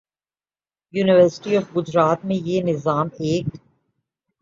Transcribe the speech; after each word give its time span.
university 0.93 1.51
of 1.57 1.65
Gujarat 1.75 2.19
میں 2.25 2.35
یہ 2.47 2.61
نظام 2.63 3.07
ایک 3.19 3.45